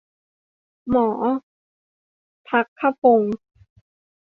[0.89, 1.07] หมอ
[2.47, 3.33] ภัคพงศ์